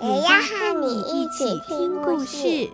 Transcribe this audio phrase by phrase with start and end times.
[0.00, 2.70] 也要和你一起听故事。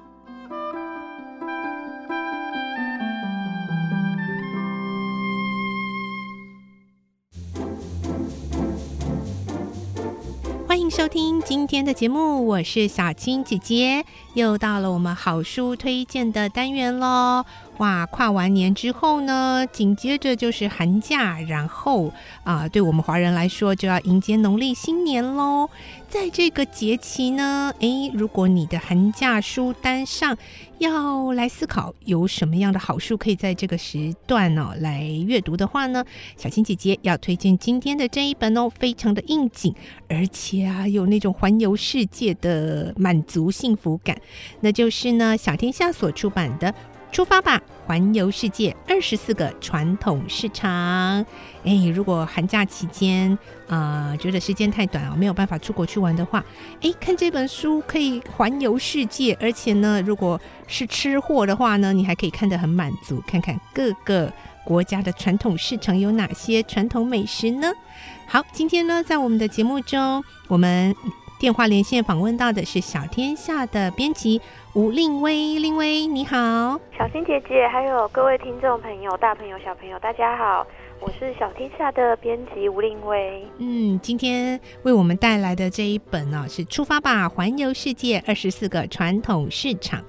[10.68, 14.04] 欢迎收听今天的节目，我是小青姐姐，
[14.34, 17.46] 又到了我们好书推荐的单元喽。
[17.78, 22.12] 哇，跨完年之后呢，紧接着就是寒假，然后
[22.44, 25.68] 啊、对我们华人来说就要迎接农历新年喽。
[26.08, 30.36] 在这个节气呢，诶，如果你的寒假书单上
[30.78, 36.04] 要来思考有什么样的好书可以在这个时段哦来阅读的话呢，
[36.36, 39.74] 小青姐姐要推荐今天的这一本哦，非常的应景，
[40.08, 44.16] 而且啊有那种环游世界的满足幸福感，
[44.60, 46.72] 那就是呢小天下所出版的。
[47.14, 51.24] 出发吧，环游世界二十四个传统市场。
[51.62, 56.44] 诶，如果寒假期间啊、觉得时间太短啊，没有办法出国去玩的话，
[56.80, 64.32] 诶，看这本书可以环游世界，而且呢，如果是吃货的话呢，你还可以看得很满足，看看各个
[64.64, 67.70] 国家的传统市场有哪些传统美食呢？
[68.26, 70.92] 好，今天呢，在我们的节目中，我们
[71.44, 74.40] 电话连线访问到的是小天下的编辑。
[74.72, 80.66] 吴令威，令威你好，小新姐姐，还有各位听众朋友、大朋友、小朋友，大家好，
[81.00, 83.46] 我是小天下的编辑吴令威。
[83.58, 90.00] 嗯，今天为我们带来的这一本呢、啊，是《出发吧，环游世界二十四个传统市场》。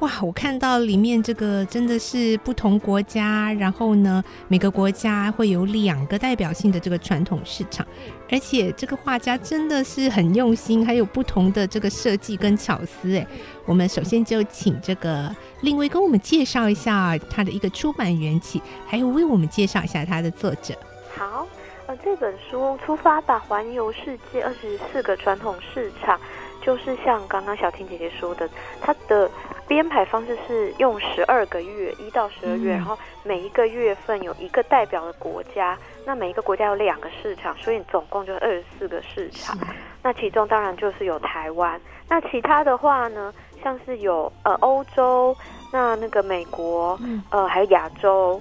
[0.00, 7.86] 哇，我看到里面这个真的是不同国家，然后呢，每个国家会有两个代表性的这个传统市场，
[8.28, 13.16] 而且这个画家真的是很用心，还有不同的这个设计跟巧思。
[13.16, 13.26] 哎，
[13.64, 20.74] 我们首先就请这个令葳跟我们介绍一下他的一个出版缘起，还有为我们介绍一下他的作者。
[21.16, 21.46] 好，
[21.86, 26.20] 呃，这本书出发吧，环游世界二十四个传统市场。
[26.64, 28.48] 就是像刚刚小青姐姐说的，
[28.80, 29.30] 它的
[29.66, 39.58] 编排方式是用十二个月，一到十二月，然后每一个月份有一个代表的国家，那每一个国家有两个市场，所以总共就二十四个市场。
[40.02, 43.32] 那其中当然就是有台湾，那其他的话呢，
[43.62, 45.34] 像是有呃欧洲，
[45.72, 46.98] 那那个美国，
[47.30, 48.40] 呃还有亚洲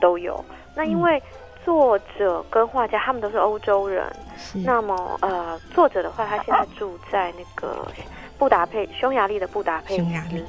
[0.00, 0.42] 都有。
[0.74, 1.22] 那因为
[1.66, 4.04] 作者跟画家他们都是欧洲人，
[4.64, 7.86] 那么呃，作者的话，他现在住在那个
[8.38, 10.02] 布达佩，匈牙利的布达佩斯。
[10.02, 10.42] 匈牙利。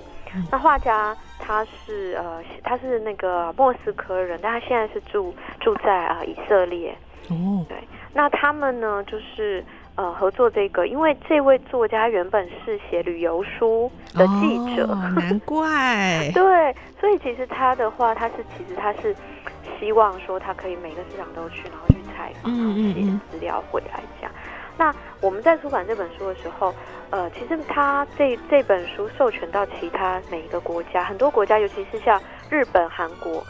[0.52, 6.96] 那画家他是呃，他是那个莫斯科人，但他现在是住住在啊、呃、以色列。
[7.30, 7.78] 哦，对。
[8.14, 9.64] 那他们呢，就是
[9.96, 16.32] 呃合作这个，因为这位作家原本是写旅游书的记者，哦、难怪。
[16.36, 19.16] 对，所以其实他的话，他是其实他是。
[19.80, 24.32] 希望说他可以每个市场都去，然后去采访，然后写资料回来讲。
[24.78, 26.74] 那我们在出版这本书的时候，
[27.10, 33.44] 呃，其实他这这本书授权到其他每一个国家，很多国家，尤其是像日本、韩国，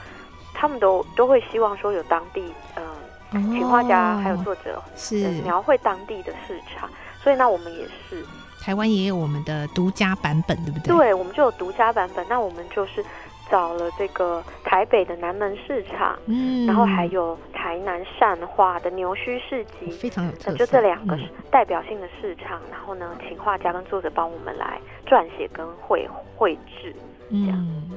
[0.54, 2.86] 他们都都会希望说有当地，嗯、
[3.32, 6.90] 呃，请画家还有作者是描绘当地的市场。
[7.22, 8.26] 所以那我们也是，
[8.62, 10.96] 台湾也有我们的独家版本，对不对？
[10.96, 12.26] 对，我们就有独家版本。
[12.28, 13.04] 那我们就是。
[13.52, 20.58] 找了这个台北的南门市场，嗯，然后还有台南善化的牛墟市集，非常有特色。
[20.58, 21.18] 就这两个
[21.50, 26.94] 代表性的市场，嗯、然后呢，请画家跟作者帮我们来撰写跟绘绘制，
[27.30, 27.90] 嗯，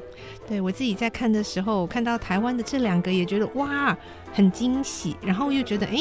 [0.46, 3.96] 对我自己在看的时候，我看到台湾的这两个也觉得哇，
[4.32, 5.98] 很惊喜，然后又觉得哎。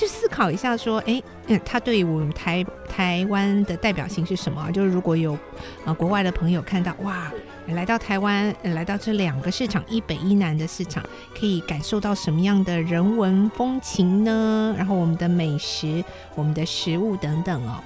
[0.00, 4.70] 去思考一下，说，哎，嗯，他对我们台台湾的代表性是什么？
[4.72, 5.36] 就是如果有
[5.84, 7.30] 呃国外的朋友看到，哇，
[7.66, 11.04] 来到台湾，来到这两个市场，一北一南的市场，
[11.38, 14.74] 可以感受到什么样的人文风情呢？
[14.74, 16.02] 然后我们的美食、
[16.34, 17.78] 我们的食物等等哦。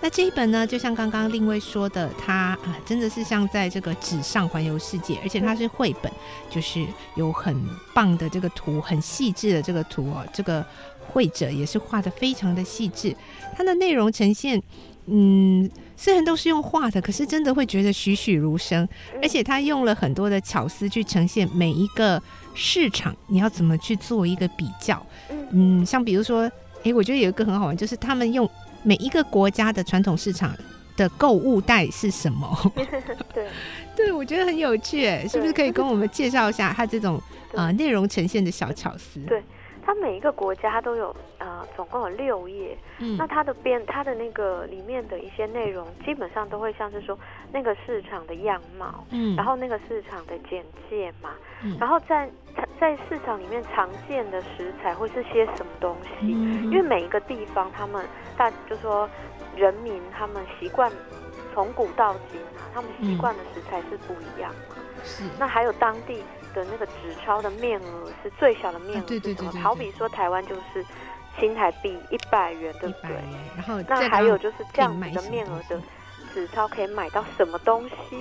[0.00, 6.10] 那这一本呢，就像刚刚令葳说的，它啊真的是像在这个纸上环游世界，而且它是绘本，
[6.50, 6.84] 就是
[7.14, 7.56] 有很
[7.94, 10.66] 棒的这个图，很细致的这个图哦，这个。
[11.08, 13.14] 绘者也是画的非常的细致，
[13.56, 14.62] 它的内容呈现，
[15.06, 18.86] 嗯，虽然都是用画的，可是真的会觉得栩栩如生，
[19.22, 22.20] 而且他用了很多的巧思去呈现每一个
[22.54, 25.04] 市场，你要怎么去做一个比较，
[25.50, 26.50] 嗯，像比如说，
[26.82, 28.48] 诶，我觉得有一个很好玩，就是他们用
[28.82, 30.54] 每一个国家的传统市场
[30.96, 32.72] 的购物袋是什么？
[33.32, 33.48] 对，
[33.96, 37.20] 对我觉得很有趣，是不是可以跟我们介绍一下它这种
[37.54, 39.20] 啊内容呈现的小巧思？
[39.26, 39.42] 对。
[39.86, 42.76] 它每一个国家都有呃，总共有六页。
[42.98, 47.16] 嗯，那它的编它的那个里面的一些内容，基本上都会像是说
[47.52, 51.30] 那个市场的样貌，嗯，然后那个市场的简介嘛，
[51.62, 52.28] 嗯，然后在
[52.80, 56.34] 在市场里面常见的食材会是些什么东西？
[56.34, 58.04] 嗯，因为每一个地方他们
[58.36, 59.08] 大就说
[59.54, 60.90] 人民他们习惯
[61.54, 64.74] 从古到今啊，他们习惯的食材是不一样嘛。
[65.04, 66.24] 是，那还有当地。
[66.56, 66.92] 的那个纸
[67.22, 70.84] 钞的面额是最小的面额，对对对，好比说台湾就是
[71.38, 73.10] 新台币一百元，对不对？
[73.54, 75.78] 然后那还有就是这样子的面额的
[76.32, 78.16] 纸钞可以买到什么东西？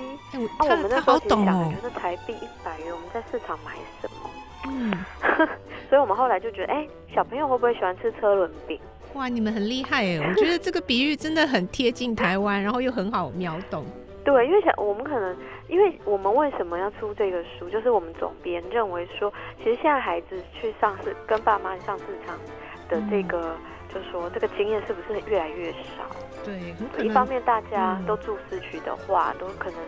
[0.60, 3.72] 那我们那时候其实想的就是台币一百元，我们在市场买
[4.02, 4.30] 什么？
[4.68, 4.94] 嗯，
[5.90, 8.80] 所以我们后来就觉得，哎，小朋友会不会喜欢吃车轮饼？
[9.14, 10.18] 哇，你们很厉害哎！
[10.20, 13.86] 我觉得这个比喻真的很贴近台湾，然后又很好秒懂。
[14.26, 17.70] 对，因为想我们可能，因为我们为什么要出这个书？
[17.70, 22.38] 就是我们总编认为说，其实现在孩子去上市，跟爸妈上市场
[22.88, 23.58] 的这个，嗯、
[23.94, 26.06] 就是说这个经验是不是越来越少？
[26.44, 29.80] 对，一方面大家都住市区的话，嗯、都可能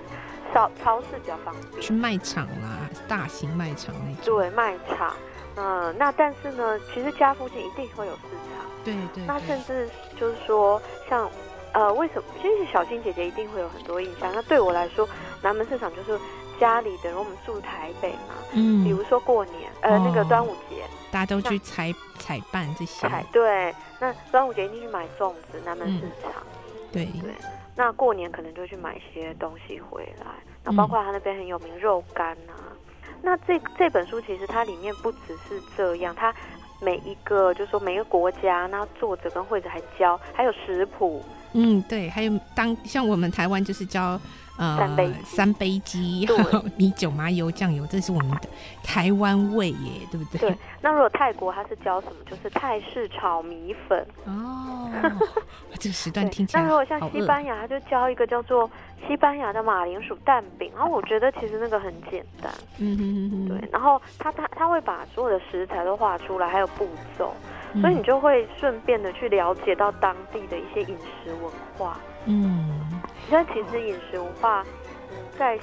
[0.54, 4.36] 超超市比较方便，去卖场啦，大型卖场那种。
[4.36, 5.14] 对，卖场，
[5.56, 8.22] 嗯、呃，那但是呢，其实家附近一定会有市
[8.56, 8.66] 场。
[8.84, 9.26] 对对，对。
[9.28, 9.88] 那甚至
[10.20, 11.30] 就是说，像。
[11.78, 12.24] 呃，为什么？
[12.42, 14.32] 其实小青姐姐一定会有很多印象。
[14.34, 15.08] 那对我来说，
[15.44, 16.20] 南门市场就是
[16.60, 17.16] 家里的人。
[17.16, 23.08] 我们住台北嘛，嗯，比如说过年，呃，哦、那个端午节，大家都去采采办这些。
[23.32, 26.32] 对，那端午节一定去买粽子，南门市场。
[26.66, 27.32] 嗯、对对。
[27.76, 30.32] 那过年可能就去买一些东西回来。
[30.64, 32.58] 那包括他那边很有名肉干啊。
[32.74, 32.78] 嗯、
[33.22, 36.34] 那这这本书其实它里面不只是这样，它
[36.82, 41.24] 每一个就是说每一个国家，那作者跟绘者还教，还有食谱。
[41.54, 44.20] 嗯，对，还有当像我们台湾就是教
[44.58, 46.28] 呃三杯三杯鸡，
[46.78, 48.50] 米酒麻油酱油，这是我们的
[48.84, 50.40] 台湾味耶，对不对？
[50.40, 50.58] 对。
[50.82, 52.16] 那如果泰国它是教什么？
[52.30, 54.90] 就是泰式炒米粉哦。
[55.80, 56.64] 这个时段听起来。
[56.64, 58.70] 那如果像西班牙，它就教一个叫做
[59.08, 62.52] 西班牙的马铃薯蛋饼，然后我觉得其实那个很简单。
[62.78, 63.48] 嗯哼哼哼。
[63.50, 67.34] 对，然后他他他会把所有的食材都画出来，还有步骤。
[67.82, 71.98] 所以你就会顺便的去了解到当地的一些饮食文化。
[72.26, 72.82] 嗯，
[73.30, 74.64] 那其实饮食文化，
[75.12, 75.60] 嗯，在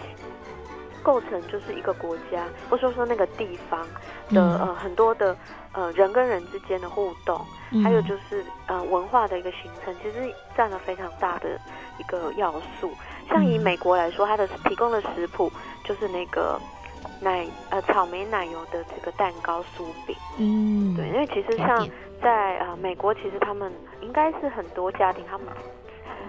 [1.03, 3.81] 构成就是一个国家，或说说那个地方
[4.31, 5.37] 的、嗯、呃很多的
[5.73, 7.41] 呃人跟人之间的互动，
[7.71, 11.59] 嗯、还有就是呃文化的一个形成，其实占了非常大的
[11.99, 12.93] 一个要素。
[13.29, 15.53] 像以美国来说，它的提供的食谱
[15.85, 16.61] 就是那个。
[17.25, 21.89] 奶呃草莓奶油的这个蛋糕酥饼，嗯，对，因为其实像
[22.23, 23.73] 在呃美国，其实他们
[24.03, 25.47] 应该是很多家庭，他们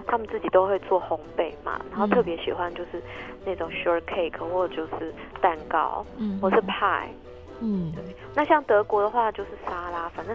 [0.06, 3.02] 他们自己都会做烘焙嘛，然后特别喜欢就是
[3.44, 7.08] 那种 short cake 或者就是蛋糕，嗯，或是派，
[7.60, 8.02] 嗯，对。
[8.34, 10.34] 那像德国的话就是沙拉，反正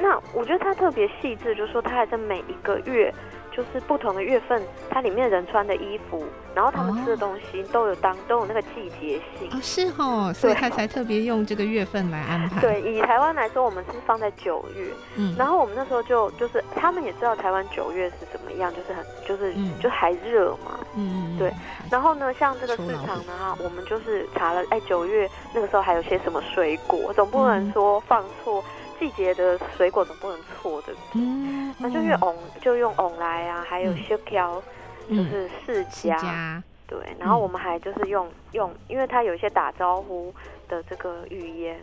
[0.00, 3.12] 那我觉得它特别细致，就是说它还在每一个月。
[3.58, 6.22] 就是不同的月份，它里面人穿的衣服，
[6.54, 12.60] 然后他们吃的东西都有当、哦、都有那个季节性哦，是哦，所以他才特别用这个月份来安排。
[12.60, 21.52] 对，以台湾来说，我们是放在九月，嗯，然后我们那时候就就是他们也知道台湾九月是怎么样，就是很就是、嗯、就还热嘛，嗯对。
[21.90, 28.62] 然后呢，像这个市场呢，哈，我们就是查了，哎，九月那个时候还有些什么水果，总不能说放错。
[28.98, 34.62] 季节的水果总不能错的，嗯，那就用就用翁来啊，还有雪条，
[35.08, 40.34] 就是释迦，对，然后我们还就是用用，因为它有一些打招呼
[40.68, 41.80] 的这个语言，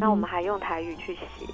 [0.00, 1.46] 那我们还用台语去写，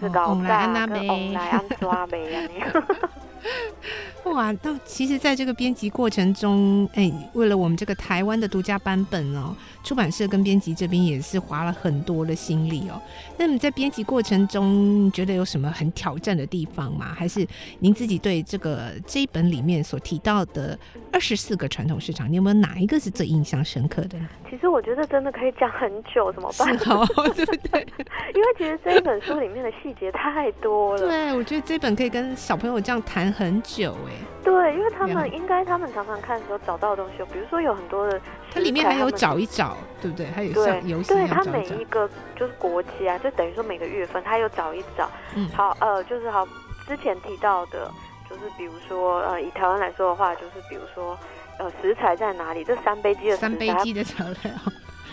[0.00, 2.48] 就是老大跟翁来安抓呗呀，
[4.32, 13.00] 哇，那其实，在这个编辑过程中，哎，为了我们这个台湾的独家版本哦，出版社跟编辑这边也是花了很多的心力哦。
[13.36, 17.14] 那么在编辑过程中，觉得有什么很挑战的地方吗？
[17.14, 17.46] 还是
[17.80, 20.78] 您自己对这个这一本里面所提到的
[21.12, 24.26] 二十四个传统市场，你有没有哪一个是最印象深刻的呢？
[24.48, 26.78] 其实我觉得真的可以讲很久，怎么办？
[26.78, 27.86] 好，对不对？
[28.34, 31.08] 因为其实这一本书里面的细节太多了。
[31.08, 34.12] 对，我觉得这本可以跟小朋友这样谈很久哎。
[34.44, 38.20] 对，因为他们应该他们常常看的时候找到的东西，比如说有很多的，
[38.52, 40.26] 它里面还有找一找，对不对？
[40.26, 41.14] 还有像游戏。
[41.14, 45.10] 对，它每一个就是国旗啊，就等于说每个月份，它有找一找。
[45.34, 45.48] 嗯。
[45.54, 46.46] 好，呃，就是好
[46.86, 47.90] 之前提到的，
[48.28, 51.18] 就是比如说呃，以台湾来说的话，就是比如说
[51.58, 52.62] 呃，食材在哪里？
[52.62, 54.52] 这三杯鸡的三杯鸡的材料。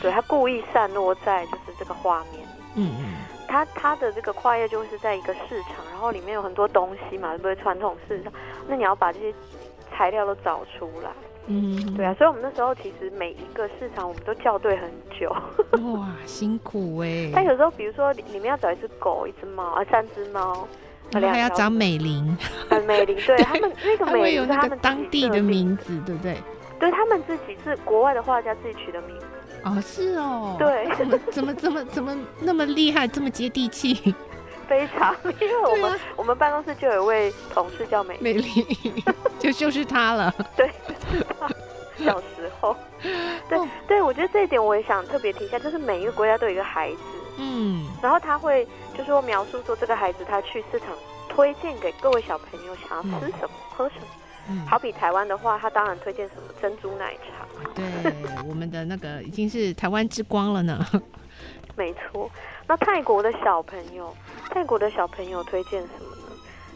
[0.01, 2.45] 对，它故意散落在就是这个画面。
[2.75, 3.05] 嗯嗯。
[3.47, 7.55] 它它的这个跨越就是在一个市场，然后里面有很多东西嘛，对不对？
[7.57, 8.31] 传统市场，
[8.67, 9.33] 那你要把这些
[9.91, 11.11] 材料都找出来。
[11.47, 15.29] 嗯，对啊，所以我们那时候其实每一个市场我们都校对很久。
[15.93, 17.31] 哇，辛苦哎、欸！
[17.35, 20.65] 但有时候，比如说里面要找一只狗、一只猫啊、三只猫，
[21.11, 22.37] 然后还要找美玲，
[22.69, 26.37] 呃，美玲，对 他们那个美玲是他们当地的名字，对不对？
[26.79, 29.25] 对他们自己是国外的画家自己取的名字。
[29.63, 30.55] 哦，是哦。
[30.57, 34.13] 对，怎么怎么怎么怎么那么厉害，这么接地气？
[34.67, 38.65] 非常，因为我们、啊、我们办公室就有一位同事叫美美丽，
[39.37, 40.33] 就就是她了。
[40.55, 40.71] 对，
[41.97, 42.73] 小时候，
[43.49, 46.97] 对、哦、对，我觉得这一点我也想特别提一下，就是每一个国家都有一个孩子，
[47.37, 50.87] 嗯，然后他会就是说描述说这个孩子他去市场
[51.27, 54.07] 推荐给各位小朋友想要吃什么、嗯、喝什么。
[54.51, 57.45] 嗯、好比台湾的话，他当然推荐什么珍珠奶茶。
[57.73, 57.85] 对，
[58.47, 60.85] 我们的那个已经是台湾之光了呢。
[61.75, 62.29] 没错，
[62.67, 64.13] 那泰国的小朋友，
[64.49, 66.35] 泰国的小朋友推荐什么呢？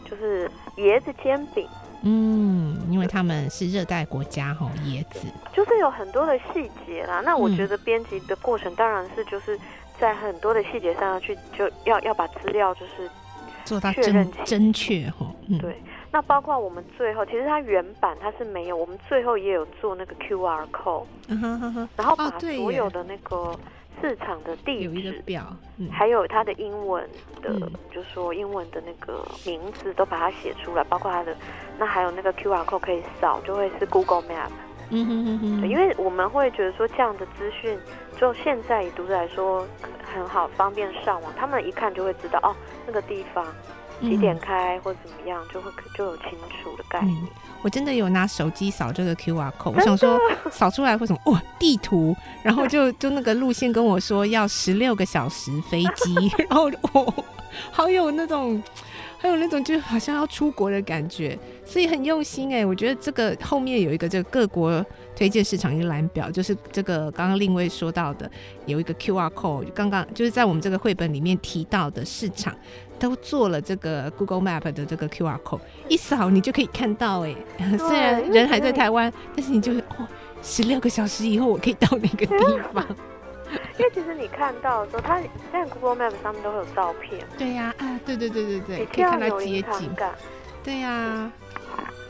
[0.10, 1.68] 就是椰子煎饼。
[2.08, 5.28] 嗯，因为他们是热带国家哈，椰子。
[5.54, 7.22] 就是有很多的细节啦。
[7.26, 9.60] 那我觉得编辑的过程当然是就是
[10.00, 13.10] 在很多的细节上要去，就要要把资料就是
[13.64, 15.26] 做到真真确哈。
[15.50, 15.82] 嗯，对。
[16.16, 21.04] 那包括我们最后，其实它原版它是没有，我们最后也有做那个 QR code，
[21.98, 23.54] 然后把所有的那个
[24.00, 25.44] 市场的地址表，
[25.92, 27.06] 还有它的英文
[27.42, 27.52] 的，
[27.92, 31.36] 就是说英文的那个名字都把它写出来，包括它的，
[31.78, 34.52] 那还有那个 QR code 可以扫，就会是 Google Map。
[34.92, 37.78] 嗯哼哼哼，因为我们会觉得说这样的资讯，
[38.18, 39.68] 就现在以读者来说
[40.06, 42.56] 很好，方便上网，他们一看就会知道哦，
[42.88, 43.46] 那个地方。
[44.02, 46.30] 几点开或怎么样，就会就有清
[46.62, 47.16] 楚的概念。
[47.24, 47.28] 嗯、
[47.62, 50.20] 我真的有拿手机扫这个 QR code，我想说
[50.52, 51.32] 扫出来会什么？
[51.32, 57.24] 哇，地图，然后就 就那个路线跟我说要十六个小时飞机， 然后我
[57.72, 58.62] 好有那种，
[59.18, 62.66] 还有那种就好像要出国的感觉，所以很用心哎、欸。
[62.66, 64.86] 我觉得这个后面有一个这个各国
[65.16, 68.30] 推荐市场一览表，就是这个刚刚另位说到的
[68.66, 72.54] 有一个 QR code，刚刚就是在我们这个绘本里面提到的市场。
[73.00, 77.36] 都做了这个 Google Map 的这个 QR code，一扫你就可以看到哎，
[77.78, 80.08] 虽然人还在台湾，但是你就哦，
[80.42, 82.86] 十六个小时以后我可以到那个地方。
[83.78, 85.22] 因为其实你看到的时候，它
[85.52, 87.26] 在 Google Map 上面都会有照片。
[87.38, 89.92] 对呀，啊，对对对对对，可以看到街景。
[90.64, 91.32] 对呀。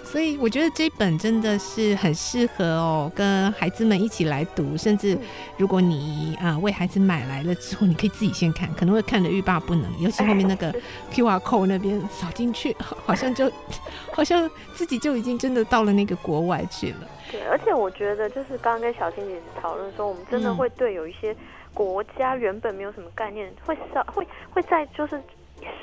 [0.06, 4.78] 所以我觉得这本真的是很适合哦，跟孩子们一起来读。
[4.78, 5.18] 甚至
[5.58, 9.92] 如果你啊、呃、为孩子买来了之后，你可以自己先看，可能会看得欲罢不能。
[10.00, 10.72] 尤其后面那个
[11.12, 13.52] QR code 那边扫进去，好像就
[14.14, 17.08] 好像自己就已经真的到了那个国外去了。
[17.32, 21.36] 对，而且我觉得就是刚刚跟小青姐姐讨论说，我们真的会对有一些
[21.74, 25.20] 国家原本没有什么概念，会稍会会在就是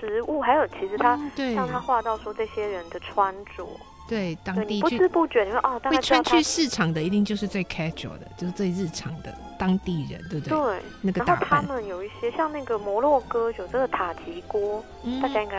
[0.01, 1.19] 食物，还有其实他
[1.55, 3.67] 像他画到说这些人的穿着。
[4.09, 10.59] 对，当地不知不觉，你会哦，会穿去市场的一定就是最 casual 的，就是最日常的当地人，对不对？
[10.59, 15.59] 对，那个打他们有一些像那个摩洛哥有这个塔吉锅，嗯、大家应该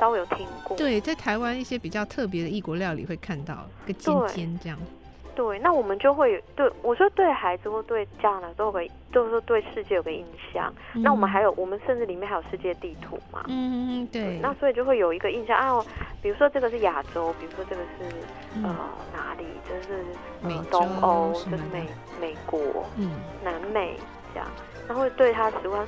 [0.00, 0.76] 稍微有听过。
[0.76, 4.78] 对，在台湾一些比较特别的异国料理会看到个尖尖这样。
[5.34, 10.72] 对，那我们就会对我说，对孩子或对家长来说，会就是说对世界有个印象。
[10.94, 13.44] 嗯、那我们还有，我们甚至里面还有世界地图嘛。
[13.48, 14.38] 嗯对，对。
[14.40, 15.84] 那所以就会有一个印象啊，
[16.22, 18.16] 比如说这个是亚洲，比如说这个是、
[18.56, 18.76] 嗯、呃
[19.12, 20.04] 哪里，这是
[20.42, 21.86] 呃东欧，这是美
[22.20, 22.60] 美国，
[22.96, 23.10] 嗯，
[23.42, 23.96] 南美
[24.32, 24.46] 这样，
[24.88, 25.86] 然后对他喜欢。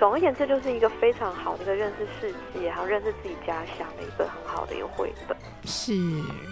[0.00, 5.36] 总而言之，就是一个非常好的一个认识世界，还有认识自己家乡的一个很好的一个绘本。
[5.66, 5.92] 是，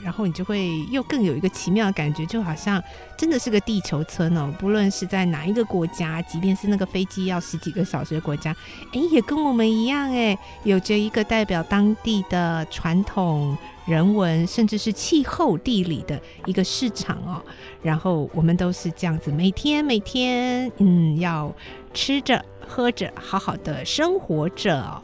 [0.04, 2.82] 然后你就会又更有一个奇妙的感觉，就好像
[3.16, 4.52] 真的是个地球村哦。
[4.58, 8.54] 不论是在哪一个国家，即便是那个飞机要十几个小时的国家，
[8.92, 17.42] 哎，也跟我们一样，哎，有着一个代表当地的传统人文，甚至是气候地理的一个市场哦。
[17.82, 21.50] 然后我们都是这样子，每天每天，嗯，要
[21.94, 22.44] 吃着。
[22.68, 25.02] 喝着，好好的生活着。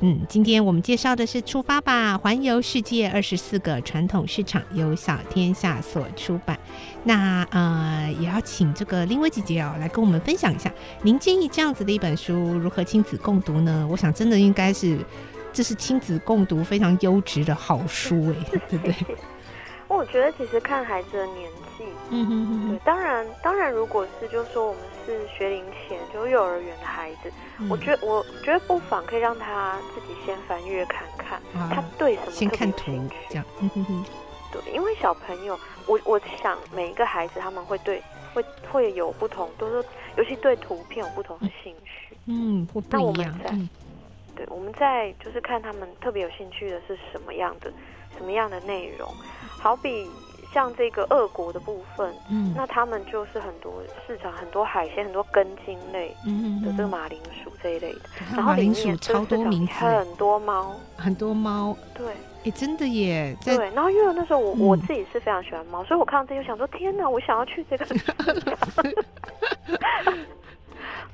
[0.00, 6.58] 嗯，今天我们介绍的是《出发吧，环游世界二十四个传统市场》，由小天下所出版。
[7.04, 10.70] 那呃，也要请这个林薇姐姐哦来跟我们分享一下，
[11.02, 13.86] 您建议这样子的一本书如何亲子共读呢？
[13.88, 14.98] 我想真的应该是，
[15.52, 18.94] 这是亲子共读非常优质的好书哎， 对不对？
[19.86, 32.92] 我觉得其实看孩子的年纪，嗯哼哼，对，当然当然，如果是就是说我们是学龄前就幼儿园的孩子，嗯、我觉得我觉得不妨可以让他自己先翻阅看看，啊、他对什么先看图
[33.28, 34.04] 这样，嗯哼哼，
[34.52, 43.68] 对，因为小朋友，我我想每一个孩子他们会对会会有不同，都是尤其对图片有不同的兴趣，嗯，那我们在、嗯、
[44.34, 47.72] 对我们在就是看他们特别有兴趣的是什么样的
[48.16, 49.08] 什么样的内容。
[49.60, 50.06] 好比
[50.54, 56.16] 像这个俄国的部分，嗯，那他们就是很多市场很多海鲜，很多根茎类
[56.64, 58.00] 的这个马铃薯这一类的，
[58.32, 62.06] 然后马铃薯超多名字，很多猫，很多猫，对，
[62.44, 63.56] 哎，真的耶，对。
[63.70, 67.84] 然后因为那时候我我自己是非常喜欢猫，所以我看到这就想说，天哪，我想要去这个。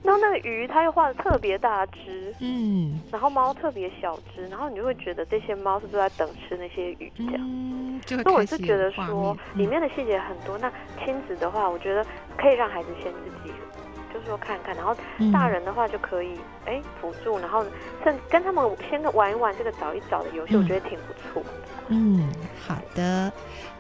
[0.03, 7.35] 然后那个鱼，它又画的特别大只，嗯，然后猫特别小只，然后你就会觉得这些猫是不是在等吃那些鱼这样？
[7.39, 10.57] 嗯，那我是觉得说里面的细节很多。
[10.59, 10.73] 那
[11.05, 12.05] 亲子的话，我觉得
[12.39, 13.53] 可以让孩子先自己，
[14.13, 14.97] 就是说看看，然后
[15.33, 17.63] 大人的话就可以哎辅助，然后
[18.03, 21.43] 甚跟他们先玩一玩这个找一找的游戏，我觉得挺不错。
[21.45, 21.80] 嗯，
[22.67, 23.33] 好的。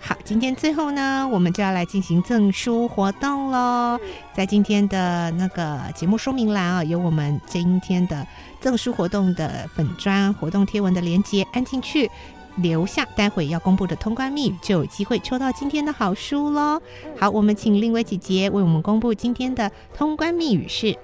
[0.02, 4.00] 好，今天最后呢，我们就要来进行赠书活动喽。
[4.32, 8.26] 在今天的那个节目说明栏啊，有我们今天的
[8.60, 12.10] 赠书活动的粉砖活动贴文的链接，按进去
[12.56, 16.80] 留下，待会要公布的通关密语，就有机会抽到今天的好书喽。
[17.18, 20.96] 好，我们请令薇姐姐为我们公布今天的通关密语是：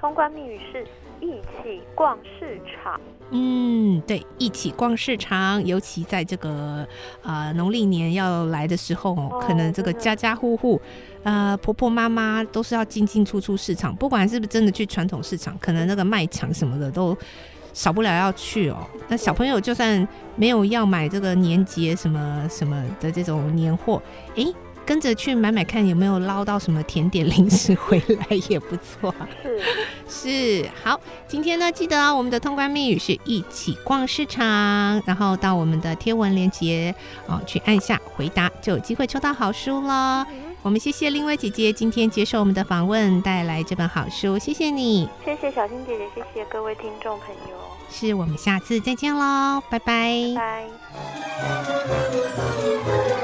[0.00, 0.86] 通关密语是
[1.20, 3.00] 一起逛市场。
[3.30, 6.86] 嗯，对，一起逛市场，尤其在这个
[7.22, 10.80] 呃农历年要来的时候哦，可能这个家家户户，
[11.24, 17.14] 呃婆婆妈妈都是要进进出出市场，不管是不是真的去传统市场，可能那个卖场什么的都
[17.74, 18.78] 少不了要去哦。
[19.08, 24.00] 那小朋友就算没有要买这个年节什么什么的这种年货，
[24.36, 24.46] 诶。
[24.88, 29.14] 跟着去买买看有没有捞到什么甜点零食回来也不错。
[29.42, 29.60] 是
[30.64, 34.42] 是，好，今天呢记得我们的通关密语是一起逛市场，
[35.04, 36.94] 然后到我们的贴文链接
[37.26, 40.26] 哦去按下回答，就有机会抽到好书了。
[40.62, 45.06] 我们谢谢令薇姐姐今天接受我们的访问，带来这本好书，谢谢你。
[45.22, 47.58] 谢谢小新姐姐，谢谢各位听众朋友。
[47.90, 50.32] 是我们下次再见喽，拜拜。
[50.34, 50.66] 拜
[53.12, 53.17] 拜。